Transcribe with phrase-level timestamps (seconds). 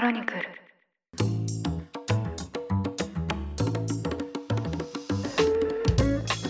[0.00, 0.40] クロニクル。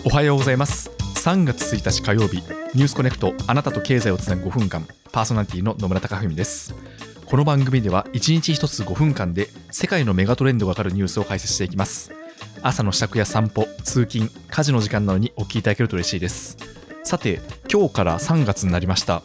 [0.05, 0.89] おはようございます。
[1.15, 6.73] 3月1日火曜日ニュースコネクトあなたと経済をつなぐ5分間パーソナリティの野村貴文です。
[7.25, 12.13] この番組では1日1つ5分間で世界のメガトレンドがわかるニュースを解説していきます。
[12.61, 16.55] 朝の支度や散歩通勤家事の時間などにお聞きいただけると嬉しいです。
[17.03, 19.23] さて今日から3月になりました。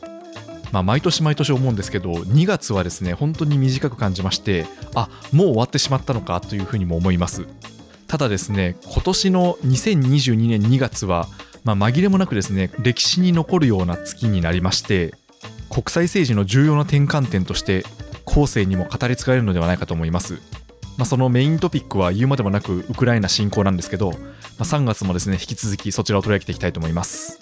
[0.77, 7.47] まあ、毎年毎年思うんですけど2月はですね本当に短く感じましてあもう終わってしまったのかというふうにも思います。
[8.07, 11.29] ただですね今年の2022年2月は、
[11.65, 15.15] まあ、紛れもなくですね歴史に残るような月になりまして
[15.71, 17.83] 国際政治の重要な転換点として
[18.27, 20.35] 後世にも語り継がれるのではないかと思います。
[20.99, 24.17] まあ、そのメイントピックは言うまでもなくウクライナ侵攻なんですけど、ま
[24.61, 27.41] あ、3月もですね引き続きそちらを取り上げていきたいと思います。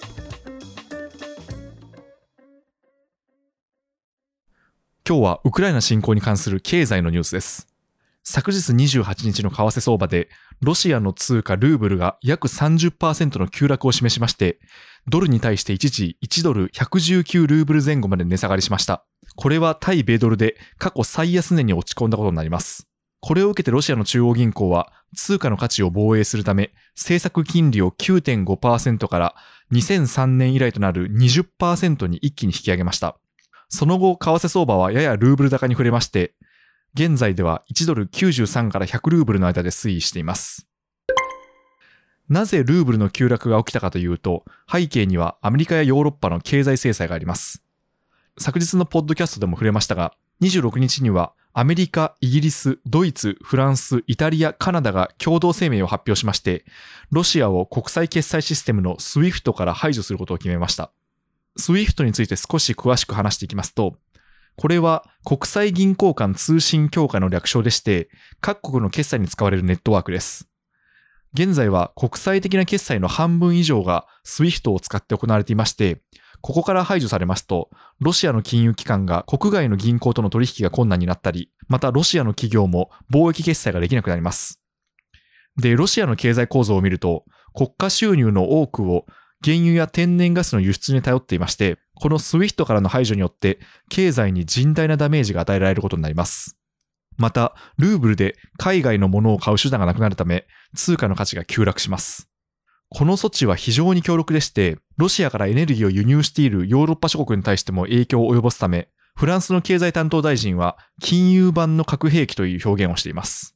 [5.06, 7.68] 今日はウクライナ侵攻に関する経済のニュースです。
[8.22, 10.30] 昨日28日の為替相場で
[10.62, 14.60] ロシアの通貨ルーブルが約30%の急落を示しまして
[15.06, 19.04] ドルに対して一時1ドル119ルーブル前後まで値下がりしました。
[19.36, 22.88] これは対米ドルで過去最安値に落ち込んだことになります。
[23.20, 29.34] これを受けてロシアの中央銀行は通貨の価値を防衛するため政策金利を9.5%から
[29.70, 33.18] 2003年以来となる20%に一気に引き上げました。
[33.74, 36.36] その後、為替相場はややルーブル高に触れまして、
[36.94, 40.68] 現在では1ドル93から100ルーブルの間で推移しています。
[42.28, 47.64] なぜルーブルの急落が起きたかというと、背景にはアメリカやヨーロッパの経済制裁があります。
[48.38, 56.64] 昨日のポッドキャストでも触れましたが、26日にはアメリカ、イギリス、ドイツ、フランス、イタリア、カナダが共同声明を発表しまして、
[57.10, 60.92] ロシアを国際決済システムの SWIFT から排除することを決めました。
[61.58, 63.96] SWIFT について少し詳しく話していきますと、
[64.56, 68.08] これは国際銀行間通信協会の略称でして、
[68.40, 70.48] 各国の決済に使われるネットワークです。
[71.34, 76.02] 現在は国際的な決済の半分以上が SWIFT を使って行われていまして、
[76.40, 84.60] ここから排除されますと、ロシアの金融機関が国外の銀行との取引が困難になったり、またロシアの企業も貿易決済ができなくなります。
[85.56, 89.06] で、ロシアの経済構造を見ると、国家収入の多くを
[89.44, 93.58] 原油や天然ガスの輸出に頼っていまして、この SWIFT からの排除によって
[93.90, 96.58] 経済に甚大なダメージが与えられることになります。
[97.16, 102.28] また、ルーブルで海外のものを買う手段がなくなるため、通貨の価値が急落します。
[102.88, 113.53] この措置は非常に強力でして、ロシアからエネルギーを輸入しているヨーロッパ諸国に対しても影響を及ぼすため、フランスの経済担当大臣は金融版の核兵器という表現をしています。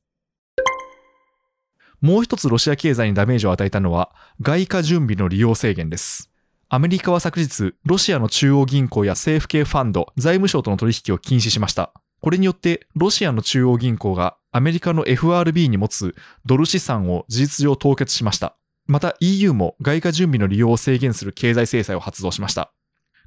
[2.00, 4.10] もう一つロシア経済にダメージを与えたのは
[4.40, 6.30] 外貨準備の利用制限です。
[6.68, 11.94] アメリカは昨日、ロシアの中央銀行や政府系ファンド、財務省との取引を禁止しました。
[12.20, 16.14] これによって、ロシアの中央銀行がアメリカの FRB に持つ
[16.44, 18.54] ドル資産を事実上凍結しました。
[18.86, 22.70] また EU も外貨準備の利用を制限する経済制裁を発動しました。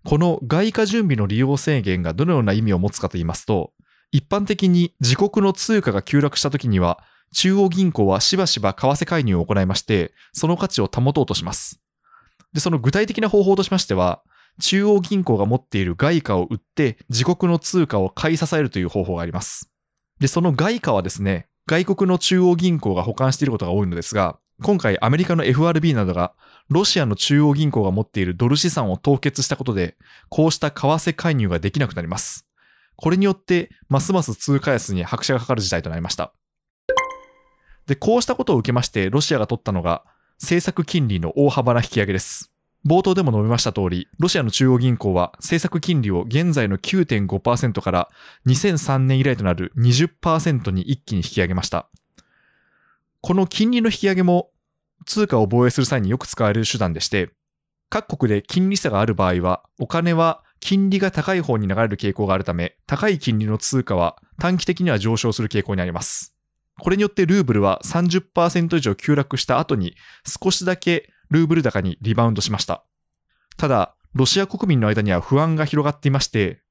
[0.03, 3.71] この外貨準備の利用制限がどのような意味を持つかと言いますと、
[4.11, 7.03] 一般的に自国の通貨が急落した時には
[7.33, 11.81] 中央銀行はしばしば為替介入を行いまして、その価値を保とうとします。
[12.53, 14.21] で、その具体的な方法としましては、
[14.59, 19.71] 中央銀行が持っている外貨を売って自国の通貨を買い支えるという方法があります。
[20.19, 26.33] で、その外貨はですね、外国の中央銀行が保管していることが多いのですが、今回アメリカの FRB などが
[26.69, 29.95] ロシアの中央銀行が持っているドル資産を凍結したことで、
[30.29, 32.47] こうした為替介入ができなくなります。
[32.95, 36.33] これによって、ますます通貨安に拍車がかかる事態となりました。
[37.91, 40.05] で、こうしたことを受けまして、ロシアが取ったのが、
[40.39, 42.53] 政策金利の大幅な引き上げです。
[42.85, 48.09] 冒頭でも述べました通り、ロシアの中央銀行は政策金利を現在の9.5%から
[48.45, 51.89] 2003年以来となる20%に一気に引き上げました。
[53.19, 54.51] この金利の引き上げも
[55.05, 57.33] 通貨を防衛する際によく使われる手段でして、
[57.89, 66.30] 各国で金利差がある場合は、お金は金利が高い方に流れる傾向があるため、高い金利の通貨は短期的には上昇する傾向にあります。
[66.81, 69.95] これによってルーブルは30%以上急落した後に
[70.25, 72.83] 少しだけルーブル高にリバウンドしました。
[73.55, 76.63] ただ、ロシア国民の間には不安が広がっていまして、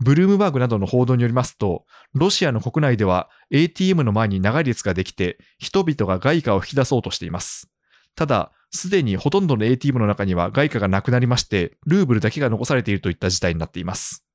[0.00, 7.70] ブルームバーグなどの報道によりますと、ロシアの国内では ATM の前に長い列ができて、人々が外貨を引き出そうとしています。
[8.16, 14.26] ただ、すでにほとんどの ATM の中には外貨がなくなりまして、ルーブルだけが残されているといった事態になっています。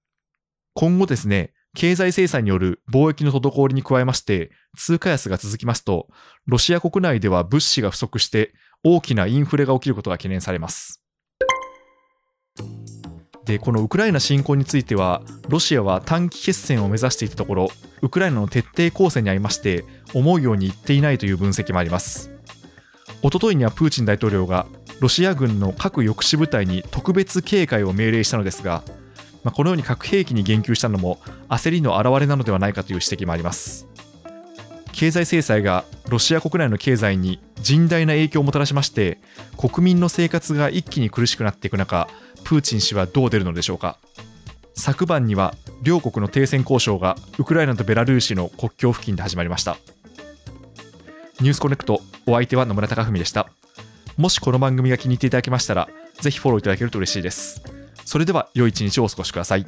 [0.73, 6.07] 今後ですね、経済制裁による貿易の滞りに加えまして、通貨安が続きますと、
[6.45, 8.53] ロシア国内では物資が不足して
[8.83, 11.01] 大きなインフレが起きることが懸念されます。
[13.45, 17.67] でこのウクライナ侵攻についてはロシアは短期決戦を目指していたところ
[18.01, 19.83] ウクライナの徹底抗戦にあいまして
[20.13, 22.31] 思うようにいっていないという分析もあります
[23.21, 24.65] おとといにはプーチン大統領が
[25.03, 28.83] ロシア軍の核抑止部隊に特別警戒を命令したのですが、
[29.43, 31.19] まあ、このように核兵器に言及したのも
[31.49, 33.87] 焦りの表れなのではないかという指摘もあります。
[34.93, 39.17] 経済制裁がロシア国内の経済に甚大な影響をもたらしまして
[39.57, 42.07] 国民の生活が一気に苦しくなっていく中
[42.43, 43.97] プーチン氏はどう出るのでしょうか。
[44.75, 49.77] 昨晩には両国の停戦交渉がウクライナとベラルーシの国境付近で始まりました。
[51.41, 53.49] ニュースコネクトお相手は野村貴文でした。
[54.17, 55.89] もしこの番組が気に入っていただけましたら
[56.21, 57.82] ぜひフォローいただけると嬉しいです。
[58.05, 59.65] それでは良い一日をお過ごしください。